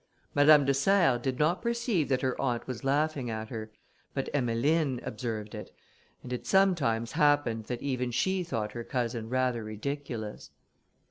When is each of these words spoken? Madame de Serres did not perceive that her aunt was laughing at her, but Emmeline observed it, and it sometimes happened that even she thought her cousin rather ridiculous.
Madame 0.33 0.65
de 0.65 0.73
Serres 0.73 1.21
did 1.21 1.37
not 1.37 1.61
perceive 1.61 2.09
that 2.09 2.23
her 2.23 2.35
aunt 2.41 2.65
was 2.65 2.83
laughing 2.83 3.29
at 3.29 3.49
her, 3.49 3.71
but 4.15 4.29
Emmeline 4.33 4.99
observed 5.03 5.53
it, 5.53 5.69
and 6.23 6.33
it 6.33 6.47
sometimes 6.47 7.11
happened 7.11 7.65
that 7.65 7.83
even 7.83 8.09
she 8.09 8.43
thought 8.43 8.71
her 8.71 8.83
cousin 8.83 9.29
rather 9.29 9.63
ridiculous. 9.63 10.49